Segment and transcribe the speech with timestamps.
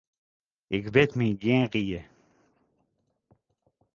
[0.77, 2.01] Ik wit my gjin rie.